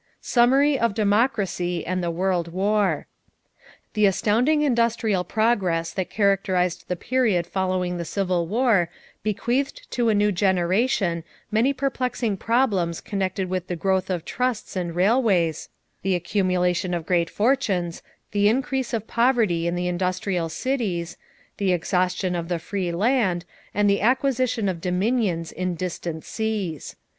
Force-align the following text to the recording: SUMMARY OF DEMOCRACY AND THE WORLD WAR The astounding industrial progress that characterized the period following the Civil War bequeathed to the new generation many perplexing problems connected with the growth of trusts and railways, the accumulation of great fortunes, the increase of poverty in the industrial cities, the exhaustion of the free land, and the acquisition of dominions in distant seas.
SUMMARY 0.19 0.79
OF 0.79 0.95
DEMOCRACY 0.95 1.85
AND 1.85 2.03
THE 2.03 2.09
WORLD 2.09 2.51
WAR 2.51 3.05
The 3.93 4.07
astounding 4.07 4.63
industrial 4.63 5.23
progress 5.23 5.91
that 5.91 6.09
characterized 6.09 6.85
the 6.87 6.95
period 6.95 7.45
following 7.45 7.97
the 7.97 8.03
Civil 8.03 8.47
War 8.47 8.89
bequeathed 9.21 9.85
to 9.91 10.07
the 10.07 10.15
new 10.15 10.31
generation 10.31 11.23
many 11.51 11.71
perplexing 11.71 12.37
problems 12.37 12.99
connected 12.99 13.47
with 13.47 13.67
the 13.67 13.75
growth 13.75 14.09
of 14.09 14.25
trusts 14.25 14.75
and 14.75 14.95
railways, 14.95 15.69
the 16.01 16.15
accumulation 16.15 16.95
of 16.95 17.05
great 17.05 17.29
fortunes, 17.29 18.01
the 18.31 18.49
increase 18.49 18.95
of 18.95 19.05
poverty 19.05 19.67
in 19.67 19.75
the 19.75 19.87
industrial 19.87 20.49
cities, 20.49 21.15
the 21.57 21.71
exhaustion 21.73 22.33
of 22.35 22.47
the 22.47 22.57
free 22.57 22.91
land, 22.91 23.45
and 23.71 23.87
the 23.87 24.01
acquisition 24.01 24.67
of 24.67 24.81
dominions 24.81 25.51
in 25.51 25.75
distant 25.75 26.25
seas. 26.25 26.95